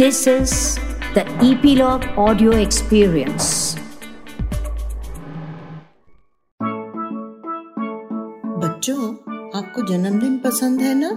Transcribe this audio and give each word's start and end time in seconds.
This 0.00 0.26
is 0.26 0.52
the 1.14 1.22
Epilogue 1.46 2.04
Audio 2.16 2.52
Experience. 2.52 3.48
बच्चों, 8.62 9.02
आपको 9.58 9.82
जन्मदिन 9.82 10.38
पसंद 10.38 10.80
है 10.80 10.94
ना? 10.94 11.10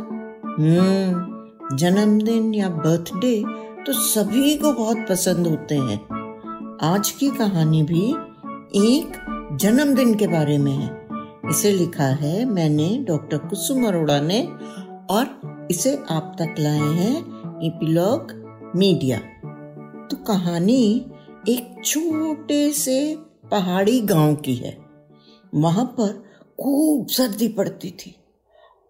हम्म 0.58 1.78
जन्मदिन 1.78 2.54
या 2.54 2.70
बर्थडे 2.70 3.44
तो 3.86 3.94
सभी 3.94 4.58
को 4.58 4.74
बहुत 4.74 5.06
पसंद 5.10 5.48
होते 5.48 5.78
हैं। 5.78 6.00
आज 6.84 7.12
की 7.12 7.30
कहानी 7.30 7.84
भी 7.84 8.06
एक 8.92 9.18
जन्मदिन 9.62 10.16
के 10.16 10.28
बारे 10.28 10.58
में 10.58 10.72
है। 10.72 11.08
इसे 11.50 11.72
लिखा 11.72 12.12
है 12.26 12.46
मैंने, 12.46 13.06
डॉक्टर 13.08 13.38
कुसुम 13.38 13.88
अरोड़ा 13.88 14.22
ने, 14.22 14.48
और 15.10 15.68
इसे 15.72 16.00
आप 16.12 16.36
तक 16.40 16.56
लाए 16.60 16.94
हैं 16.94 17.18
इपिलॉग 17.64 18.43
मीडिया। 18.76 19.18
तो 20.08 20.18
कहानी 20.18 21.06
एक 21.50 21.82
छोटे 21.86 22.72
से 22.72 23.16
पहाड़ी 23.52 24.02
गाँव 24.02 24.36
की 24.36 24.56
है। 24.56 24.78
वहाँ 25.56 25.86
पर 25.86 26.26
खूब 26.62 27.08
सर्दी 27.08 27.48
पड़ती 27.48 27.92
थी 27.92 28.16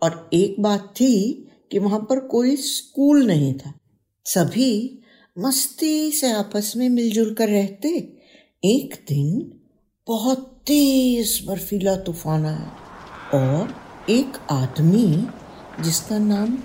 और 0.04 0.30
एक 0.34 0.56
बात 0.60 0.94
थी 0.96 1.14
कि 1.72 1.80
वहाँ 1.80 2.00
पर 2.00 2.20
कोई 2.20 2.56
स्कूल 2.56 3.26
नहीं 3.28 3.54
था। 3.54 3.74
सभी 4.26 5.00
मस्ती 5.40 6.12
से 6.12 6.32
आपस 6.32 6.74
में 6.78 6.90
मिलजुल 6.90 7.34
कर 7.34 7.50
रहते। 7.50 7.90
एक 8.66 9.06
दिन 9.10 9.54
बहुत 10.08 10.40
तेज 10.68 11.46
बर्फीला 11.48 11.96
तूफ़ान 11.96 12.46
आया 12.46 12.72
और 13.34 13.76
एक 14.10 14.34
आदमी 14.52 15.28
जिसका 15.80 16.18
नाम 16.18 16.58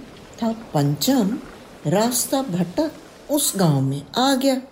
था 0.42 0.52
पंचम 0.74 1.38
रास्ता 1.86 2.42
भटक 2.42 2.92
उस 3.30 3.52
गाँव 3.56 3.80
में 3.80 4.02
आ 4.18 4.34
गया। 4.34 4.62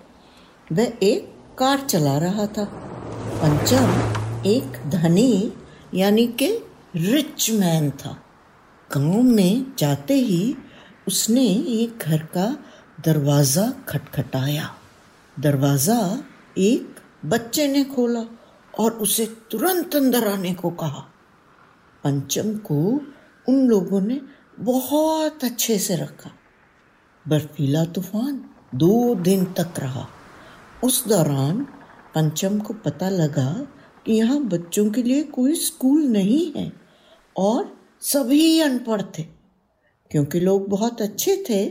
वह 0.72 0.92
एक 1.02 1.34
कार 1.58 1.80
चला 1.80 2.18
रहा 2.18 2.46
था। 2.46 2.64
पंचम 3.42 3.88
एक 4.46 4.90
धनी, 4.90 5.52
यानी 5.94 6.26
के 6.26 6.62
रिच 6.96 7.50
मैन 7.50 7.90
था। 7.90 8.16
गाँव 8.94 9.22
में 9.22 9.72
जाते 9.78 10.14
ही 10.14 10.56
उसने 11.08 11.46
एक 11.54 11.98
घर 12.02 12.18
का 12.18 12.56
दरवाज़ा 13.04 13.72
खटखटाया। 13.88 14.74
दरवाज़ा 15.40 16.18
एक 16.58 16.96
बच्चे 17.24 17.68
ने 17.68 17.84
खोला 17.84 18.22
और 18.78 18.90
उसे 18.92 19.26
तुरंत 19.26 19.96
अंदर 19.96 20.28
आने 20.28 20.54
को 20.54 20.70
कहा। 20.70 21.04
पंचम 22.04 22.56
को 22.56 23.00
उन 23.48 23.66
लोगों 23.66 24.00
ने 24.00 24.20
बहुत 24.58 25.44
अच्छे 25.44 25.78
से 25.78 25.96
रखा। 25.96 26.30
बर्फीला 27.28 27.84
तूफ़ान 27.84 28.44
दो 28.74 29.14
दिन 29.14 29.44
तक 29.44 29.74
रहा। 29.78 30.08
उस 30.84 31.08
दौरान 31.08 31.66
पंचम 32.14 32.58
को 32.58 32.74
पता 32.74 33.08
लगा 33.08 33.68
कि 34.06 34.12
यहाँ 34.12 34.44
बच्चों 34.44 34.90
के 34.90 35.02
लिए 35.02 35.22
कोई 35.22 35.54
स्कूल 35.54 36.02
नहीं 36.02 36.52
है 36.56 36.72
और 37.36 37.76
सभी 38.00 38.60
अनपढ़ 38.60 39.02
थे। 39.02 39.22
क्योंकि 40.10 40.40
लोग 40.40 40.68
बहुत 40.68 41.02
अच्छे 41.02 41.44
थे, 41.50 41.68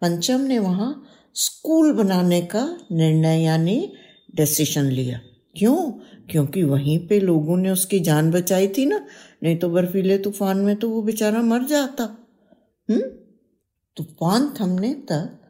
पंचम 0.00 0.40
ने 0.40 0.58
वहाँ 0.58 1.04
स्कूल 1.34 1.92
बनाने 1.92 2.40
का 2.40 2.78
निर्णय 2.92 3.42
यानी 3.42 3.92
डिसीज़न 4.36 4.84
लिया। 4.84 5.20
क्यों? 5.56 5.90
क्योंकि 6.30 6.62
वहीं 6.62 7.06
पे 7.08 7.20
लोगों 7.20 7.56
ने 7.56 7.70
उसकी 7.70 8.00
जान 8.00 8.30
बचाई 8.30 8.68
थी 8.68 8.86
ना, 8.86 9.06
नहीं 9.42 9.56
तो 9.56 9.68
बर्फीले 9.68 10.18
तूफ़ान 10.18 10.58
में 10.58 10.76
तो 10.76 10.90
वो 10.90 11.02
बेचारा 11.02 11.42
मर 11.42 11.62
जाता। 11.62 12.04
हम्म? 12.90 13.02
तूफ़ान 13.96 14.54
थमने 14.60 14.94
तक 14.94 15.40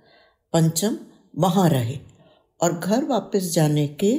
पंचम 0.52 0.98
वहाँ 1.38 1.68
रहे 1.68 1.98
और 2.60 2.78
घर 2.78 3.04
वापस 3.04 3.52
जाने 3.54 3.88
के 3.88 4.18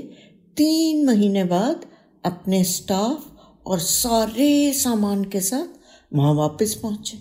तीन 0.58 1.06
महीने 1.06 1.44
बाद 1.44 1.86
अपने 2.26 2.64
स्टाफ 2.64 3.38
और 3.66 3.80
सारे 3.80 4.74
सामान 4.74 5.24
के 5.24 5.42
साथ 5.42 5.68
वहाँ 6.14 6.34
वापस 6.34 6.76
पहुँचे। 6.76 7.18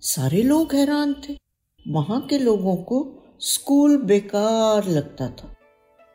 सारे 0.00 0.42
लोग 0.42 0.74
हैरान 0.74 1.16
थे। 1.28 1.36
वहाँ 1.88 2.20
के 2.20 2.38
लोगों 2.38 2.76
को 2.76 3.22
स्कूल 3.40 3.96
बेकार 3.96 4.88
लगता 4.88 5.28
था। 5.28 5.54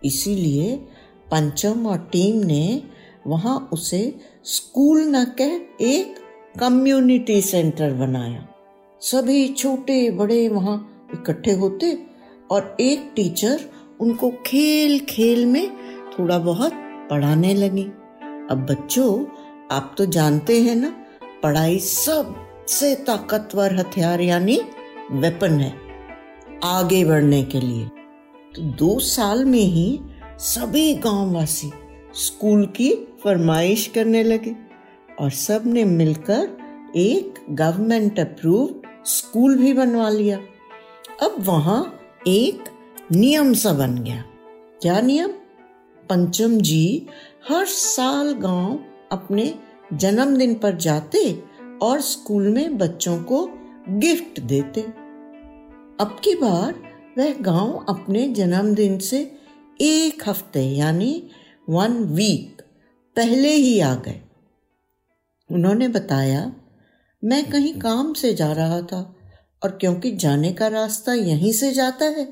इसीलिए 0.05 0.75
पंचम 1.31 1.87
और 1.87 1.97
टीम 1.97 2.35
ने 2.35 2.83
वहाँ 3.27 3.69
उसे 3.73 4.19
स्कूल 4.43 5.01
न 5.01 5.25
कह, 5.25 5.83
एक 5.85 6.15
कम्युनिटी 6.59 7.41
सेंटर 7.41 7.93
बनाया। 7.93 8.47
सभी 9.01 9.47
छोटे 9.47 10.09
बड़े 10.11 10.47
वहाँ 10.49 10.75
इकट्ठे 11.13 11.51
होते 11.51 11.97
और 12.51 12.75
एक 12.79 13.11
टीचर 13.15 13.59
उनको 13.99 14.29
खेल 14.45 14.99
खेल 14.99 15.45
में 15.45 15.69
थोड़ा 16.11 16.37
बहुत 16.39 16.73
पढ़ाने 17.09 17.53
लगी। 17.53 17.83
अब 18.51 18.65
बच्चों, 18.69 19.25
आप 19.71 19.95
तो 19.97 20.05
जानते 20.05 20.61
हैं 20.61 20.75
ना, 20.75 20.89
पढ़ाई 21.43 21.79
सबसे 21.79 22.93
ताकतवर 23.07 23.75
हथियार 23.75 24.21
यानी 24.21 24.59
वेपन 25.11 25.59
है, 25.59 25.73
आगे 26.63 27.03
बढ़ने 27.05 27.41
के 27.43 27.59
लिए। 27.59 27.85
तो 28.55 28.61
दो 28.77 28.97
साल 28.99 29.43
में 29.45 29.59
ही 29.59 29.99
सभी 30.39 30.93
गांववासी 30.95 31.71
स्कूल 32.15 32.65
की 32.75 32.93
फरमाइश 33.23 33.87
करने 33.87 34.23
लगे 34.23 34.55
और 35.19 35.29
सबने 35.31 35.85
मिलकर 35.85 36.47
एक 36.97 37.45
गवर्नमेंट 37.49 38.19
अप्रूव्ड 38.19 38.80
स्कूल 39.05 39.57
भी 39.57 39.73
बनवा 39.73 40.09
लिया। 40.09 40.37
अब 41.21 41.35
वहाँ 41.39 41.99
एक 42.27 42.63
नियम 43.11 43.53
सा 43.53 43.73
बन 43.73 43.95
गया। 43.95 44.23
क्या 44.81 45.01
नियम? 45.01 45.31
पंचम 46.09 46.57
जी 46.57 47.07
हर 47.49 47.65
साल 47.65 48.33
गाँव 48.33 48.79
अपने 49.11 49.55
जन्मदिन 49.93 50.55
पर 50.55 50.75
जाते 50.75 51.43
और 51.81 52.01
स्कूल 52.01 52.47
में 52.49 52.77
बच्चों 52.77 53.23
को 53.23 53.49
गिफ्ट 53.89 54.39
देते। 54.39 54.81
अब 55.99 56.21
की 56.23 56.35
बार 56.35 56.75
वह 57.17 57.33
गाँव 57.33 57.85
अपने 57.89 58.27
जन्मदिन 58.27 58.99
से 58.99 59.37
एक 59.81 60.29
हफ़्ते 60.29 60.61
यानी 60.61 61.29
वन 61.69 61.93
वीक 61.93 62.61
पहले 63.15 63.49
ही 63.49 63.79
आ 63.79 63.95
गए। 63.95 64.21
उन्होंने 65.51 65.87
बताया 65.87 66.53
मैं 67.23 67.43
कहीं 67.51 67.73
काम 67.79 68.13
से 68.13 68.33
जा 68.33 68.51
रहा 68.53 68.81
था 68.83 69.01
और 69.61 69.77
क्योंकि 69.81 70.11
जाने 70.17 70.51
का 70.53 70.67
रास्ता 70.69 71.13
यहीं 71.13 71.51
से 71.53 71.71
जाता 71.73 72.05
है 72.07 72.25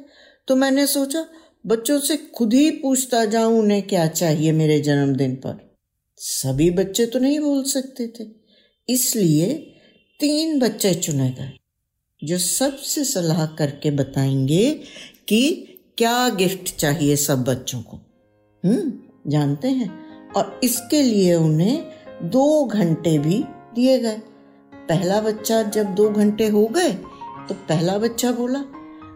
तो 0.47 0.55
मैंने 0.55 0.85
सोचा, 0.88 1.25
बच्चों 1.66 2.00
से 2.00 2.17
खुद 2.35 2.53
ही 2.53 2.69
पूछता 2.73 3.23
जाऊँ 3.25 3.59
उन्हें 3.59 3.81
क्या 3.81 4.05
चाहिए 4.09 4.51
मेरे 4.51 4.79
जन्मदिन 4.79 5.35
पर। 5.35 5.57
सभी 6.17 6.69
बच्चे 6.72 7.05
तो 7.05 7.19
नहीं 7.19 7.39
बोल 7.39 7.63
सकते 7.63 8.07
थे, 8.09 8.25
इसलिए 8.89 9.53
तीन 10.19 10.59
बच्चे 10.59 10.94
चुने 10.95 11.29
गए, 11.29 11.51
जो 12.22 12.38
सबसे 12.38 13.03
सलाह 13.03 13.45
करके 13.55 13.91
बताएँगे 13.91 14.72
कि 15.28 15.41
क्या 15.97 16.29
गिफ्ट 16.29 16.75
चाहिए 16.75 17.16
सब 17.17 17.44
बच्चों 17.44 17.81
को। 17.81 17.97
हम्म 18.63 19.31
जानते 19.31 19.67
हैं, 19.69 19.89
और 20.31 20.59
इसके 20.63 21.01
लिए 21.01 21.35
उन्हें 21.35 22.29
दो 22.29 22.66
घंटे 22.66 23.17
भी 23.19 23.44
दिए 23.75 23.97
गए। 23.99 24.22
पहला 24.89 25.19
बच्चा 25.22 25.61
जब 25.63 25.94
दो 25.95 26.09
घंटे 26.09 26.47
हो 26.47 26.66
गए 26.67 26.91
तो 27.47 27.55
पहला 27.69 27.97
बच्चा 27.97 28.31
बोला, 28.31 28.59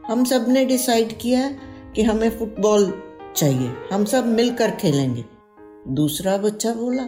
हम 0.08 0.24
सबने 0.24 0.66
डिसाइड 0.66 1.18
किया 1.18 1.50
कि 1.96 2.04
हमें 2.04 2.30
फुटबॉल 2.30 2.92
चाहिए, 3.36 3.72
हम 3.94 4.06
सब 4.06 4.28
मिलकर 4.28 4.72
खेलेंगे. 4.72 5.24
दूसरा 5.88 6.38
बच्चा 6.38 6.74
बोला, 6.74 7.08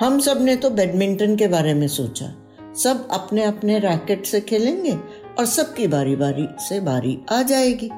हम 0.00 0.18
सबने 0.20 0.56
तो 0.56 0.70
बैडमिंटन 0.70 1.36
के 1.36 1.48
बारे 1.48 1.74
में 1.74 1.86
सोचा, 1.88 2.26
सब 2.74 3.08
अपने 3.10 3.42
अपने 3.42 3.78
रैकेट 3.78 4.26
से 4.26 4.40
खेलेंगे 4.40 4.92
और 5.38 5.46
सबकी 5.46 5.86
बारी 5.86 6.16
बारी 6.16 6.46
से 6.58 6.80
बारी 6.80 7.18
आ 7.32 7.42
जाएगी। 7.42 7.88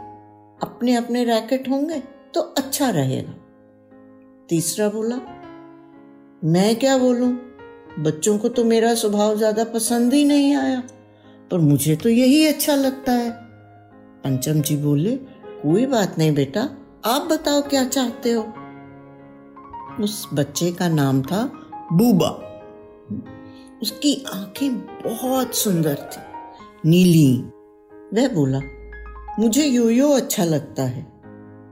अपने 0.62 0.94
अपने 0.94 1.24
रैकेट 1.24 1.68
होंगे 1.68 2.02
तो 2.34 2.40
अच्छा 2.40 2.90
रहेगा. 2.90 3.34
तीसरा 4.48 4.88
बोला, 4.88 5.16
मैं 6.44 6.74
क्या 6.76 6.96
बोलूँ? 6.98 7.32
बच्चों 7.98 8.38
को 8.38 8.48
तो 8.48 8.64
मेरा 8.64 8.94
स्वभाव 8.94 9.36
ज़्यादा 9.36 9.64
पसंद 9.64 10.12
ही 10.14 10.24
नहीं 10.24 10.54
आया, 10.56 10.82
पर 11.50 11.58
मुझे 11.58 11.96
तो 11.96 12.08
यही 12.08 12.46
अच्छा 12.46 12.74
लगता 12.74 13.12
है। 13.12 13.30
पंचम 14.24 14.60
जी 14.60 14.76
बोले, 14.76 15.16
कोई 15.62 15.86
बात 15.86 16.18
नहीं 16.18 16.34
बेटा, 16.34 16.68
आप 17.04 17.28
बताओ 17.32 17.62
क्या 17.62 17.84
चाहते 17.84 18.32
हो? 18.32 18.42
उस 20.00 20.28
बच्चे 20.34 20.70
का 20.72 20.88
नाम 20.88 21.22
था 21.22 21.44
बूबा। 21.92 22.30
उसकी 23.82 24.14
आँखें 24.34 24.78
बहुत 24.78 25.54
सुंदर 25.54 25.94
थी, 25.94 26.20
नीली। 26.90 27.36
वह 28.14 28.28
बोला, 28.28 28.60
मुझे 29.38 29.64
योयो 29.64 30.08
अच्छा 30.08 30.44
लगता 30.44 30.82
है, 30.82 31.06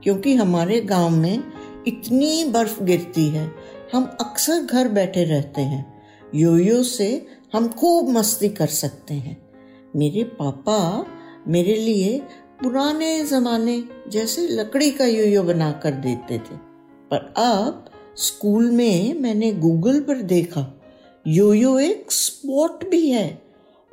क्योंकि 0.03 0.35
हमारे 0.35 0.81
गाँव 0.81 1.09
में 1.09 1.43
इतनी 1.87 2.43
बर्फ़ 2.45 2.83
गिरती 2.83 3.27
है, 3.29 3.51
हम 3.93 4.17
अक्सर 4.21 4.61
घर 4.61 4.87
बैठे 4.87 5.23
रहते 5.23 5.61
हैं 5.61 5.96
योयो 6.35 6.83
से 6.83 7.25
हम 7.53 7.67
खूब 7.67 8.09
मस्ती 8.09 8.49
कर 8.49 8.67
सकते 8.67 9.13
हैं। 9.13 9.49
मेरे 9.95 10.23
पापा 10.23 11.07
मेरे 11.47 11.75
लिए 11.75 12.19
पुराने 12.63 13.25
जमाने 13.25 13.83
जैसे 14.07 14.47
लकड़ी 14.47 14.91
का 14.91 15.05
योयो 15.05 15.43
बना 15.43 15.71
कर 15.71 15.91
देते 15.91 16.37
थे। 16.37 16.57
पर 17.11 17.33
अब 17.37 17.91
स्कूल 18.17 18.71
में 18.71 19.13
मैंने 19.13 19.51
गूगल 19.51 19.99
पर 19.99 20.21
देखा, 20.21 20.81
योयो 21.27 21.79
एक 21.79 22.11
स्पोर्ट 22.11 22.89
भी 22.89 23.09
है 23.09 23.41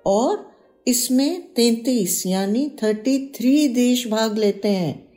और 0.06 0.52
इसमें 0.86 1.54
तैतीस 1.54 2.26
यानी 2.26 2.72
थर्टी 2.82 3.32
थ्री 3.36 3.68
देश 3.68 4.08
भाग 4.08 4.38
लेते 4.38 4.68
हैं। 4.68 5.08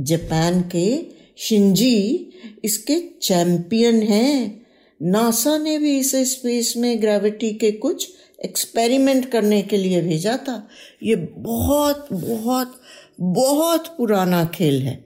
जापान 0.00 0.62
के 0.62 1.06
शिंजी 1.36 2.30
इसके 2.64 3.00
चैंपियन 3.22 4.02
हैं। 4.02 4.61
नासा 5.02 5.58
ने 5.58 5.78
भी 5.78 5.98
इसे 5.98 6.24
स्पेस 6.24 6.74
में 6.76 7.02
ग्रेविटी 7.02 7.50
के 7.50 7.72
कुछ 7.72 8.12
एक्सपेरिमेंट 8.44 9.30
करने 9.30 9.62
के 9.62 9.76
लिए 9.76 10.02
भेजा 10.02 10.36
था। 10.36 10.68
ये 11.02 11.16
बहुत 11.38 12.08
बहुत 12.12 12.80
बहुत 13.20 13.86
पुराना 13.86 14.44
खेल 14.44 14.82
है। 14.82 15.04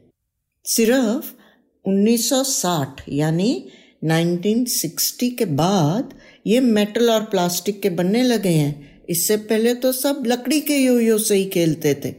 सिर्फ़ 0.65 1.33
1960 1.89 2.97
यानी 3.09 3.69
1960 4.05 5.31
के 5.31 5.45
बाद 5.45 6.15
ये 6.47 6.61
मेटल 6.61 7.11
और 7.11 7.21
प्लास्टिक 7.21 7.83
के 7.83 7.91
बनने 7.91 8.23
लगे 8.23 8.49
हैं। 8.49 9.03
इससे 9.09 9.37
पहले 9.37 9.75
तो 9.75 9.93
सब 9.93 10.23
लकड़ी 10.27 10.61
के 10.61 10.77
योयो 10.77 11.19
से 11.19 11.35
ही 11.35 11.45
खेलते 11.45 11.95
थे। 11.95 12.11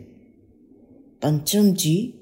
पंचम 1.24 1.74
जी, 1.74 2.14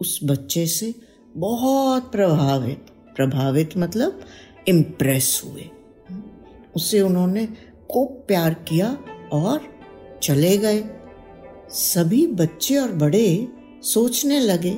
उस 0.00 0.20
बच्चे 0.24 0.66
से 0.66 0.94
बहुत 1.36 2.12
प्रभावित। 2.12 2.86
प्रभावित 3.16 3.70
मतलब 3.76 4.24
इम्प्रेस 4.68 5.42
हुए। 5.44 5.70
उसे 6.76 7.00
उन्होंने 7.00 7.48
खूब 7.90 8.08
प्यार 8.28 8.54
किया 8.54 8.98
और 9.32 9.60
चले 10.22 10.56
गए। 10.56 10.84
सभी 11.70 12.26
बच्चे 12.26 12.76
और 12.76 12.92
बड़े 12.92 13.48
सोचने 13.82 14.40
लगे 14.40 14.70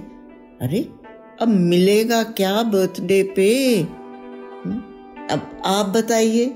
अरे 0.61 0.88
अब 1.40 1.49
मिलेगा 1.49 2.23
क्या 2.23 2.62
बर्थडे 2.62 3.23
पे? 3.37 3.76
हम्म, 3.76 5.26
अब 5.31 5.62
आप 5.67 5.87
बताइए 5.87 6.55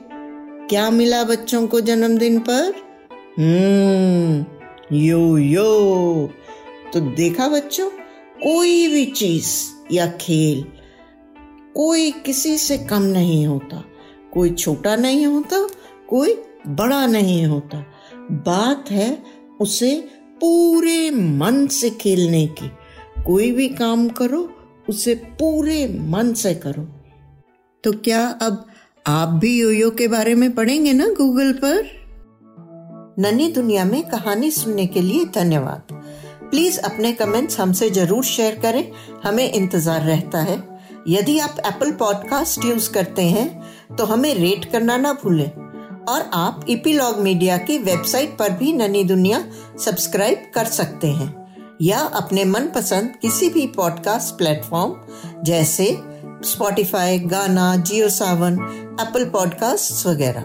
क्या 0.69 0.91
मिला 0.91 1.25
बच्चों 1.25 1.67
को 1.67 1.81
जन्मदिन 1.81 2.39
पर? 2.41 2.75
हम्म 3.39 4.45
यो 4.97 5.39
यो। 5.39 6.31
तो 6.93 7.01
देखा 7.01 7.49
बच्चों 7.49 7.91
कोई 8.43 8.89
भी 8.89 9.05
चीज़ 9.07 9.49
या 9.93 10.07
खेल 10.07 10.65
कोई 11.77 12.11
किसी 12.11 12.59
से 12.59 12.79
कम 12.79 13.03
नहीं 13.03 13.47
होता। 13.47 13.85
कोई 14.33 14.51
छोटा 14.51 14.97
नहीं 14.97 15.27
होता, 15.27 15.69
कोई 16.09 16.43
बड़ा 16.69 17.07
नहीं 17.07 17.47
होता। 17.47 17.87
बात 18.31 18.91
है 18.91 19.23
उसे 19.61 20.09
पूरे 20.41 21.11
मन 21.11 21.67
से 21.67 21.91
खेलने 21.91 22.47
की। 22.47 22.71
कोई 23.27 23.53
भी 23.53 23.69
काम 23.69 24.09
करो, 24.09 24.53
उसे 24.89 25.15
पूरे 25.15 25.99
मन 26.01 26.33
से 26.33 26.55
करो। 26.55 26.83
तो 27.85 27.93
क्या 27.93 28.29
अब 28.43 28.67
आप 29.07 29.29
भी 29.29 29.61
योयो 29.61 29.91
के 29.91 30.09
बारे 30.09 30.35
में 30.35 30.55
पढ़ेंगे 30.55 30.93
ना 30.93 31.07
गूगल 31.07 31.53
पर? 31.53 31.85
ननी 33.19 33.53
दुनिया 33.53 33.85
में 33.85 34.03
कहानी 34.03 34.51
सुनने 34.51 34.87
के 34.87 35.01
लिए 35.01 35.25
धन्यवाद। 35.25 35.95
प्लीज़ 36.51 36.81
अपने 36.81 37.13
कमेंट्स 37.13 37.61
हमसे 37.61 37.91
ज़रूर 37.91 38.25
शेयर 38.25 38.55
करें। 38.55 38.93
हमें 39.25 39.53
इंतज़ार 39.53 40.01
रहता 40.01 40.39
है। 40.39 40.76
यदि 41.09 41.39
आप 41.39 41.57
एप्पल 41.67 41.91
पॉडकास्ट 41.93 42.65
यूज़ 42.65 42.91
करते 42.93 43.23
हैं 43.23 43.97
तो 43.97 44.05
हमें 44.05 44.35
रेट 44.35 44.65
करना 44.65 44.97
ना 44.97 45.13
भूलें। 45.13 45.51
और 46.09 46.31
आप 46.35 46.65
इपीलॉग 46.69 47.19
मीडिया 47.19 47.57
की 47.59 47.79
वेबसाइट 47.79 48.37
पर 48.39 48.51
भी 48.51 48.73
ननी 48.73 49.05
दुनिया 49.05 49.45
सब्सक्राइब 49.85 50.51
कर 50.55 50.65
सकते 50.65 51.07
हैं। 51.07 51.35
या 51.83 51.99
अपने 51.99 52.45
मनपसंद 52.45 53.15
किसी 53.23 53.49
भी 53.49 53.67
पॉडकास्ट 53.67 54.37
प्लेटफॉर्म 54.39 55.43
जैसे 55.45 55.87
स्पॉटिफाई 56.45 57.19
गाना 57.19 57.75
जियो 57.77 58.09
सावन 58.09 58.55
एप्पल 59.01 59.25
पॉडकास्ट 59.25 60.07
वगैरह। 60.07 60.41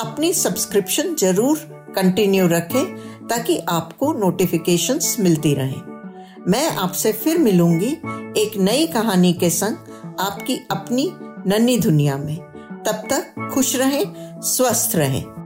अपनी 0.00 0.32
सब्सक्रिप्शन 0.34 1.14
ज़रूर 1.14 1.58
कंटिन्यू 1.96 2.46
रखें, 2.46 2.84
ताकि 3.28 3.58
आपको 3.68 4.12
नोटिफिकेशंस 4.12 5.16
मिलती 5.20 5.54
रहें। 5.54 5.95
मैं 6.48 6.76
आपसे 6.76 7.12
फिर 7.12 7.38
मिलूँगी 7.38 7.92
एक 8.40 8.56
नई 8.56 8.86
कहानी 8.86 9.32
के 9.32 9.50
संग 9.50 9.76
आपकी 10.20 10.66
अपनी 10.70 11.12
नन्ही 11.46 11.78
दुनिया 11.78 12.16
में। 12.16 12.36
तब 12.86 13.02
तक 13.12 13.50
खुश 13.54 13.76
रहें, 13.76 14.40
स्वस्थ 14.40 14.96
रहें। 14.96 15.45